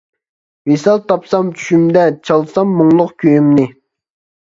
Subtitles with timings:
[0.71, 3.71] ۋىسال تاپسام چۈشۈمدە، چالسام مۇڭلۇق كۈيۈمنى.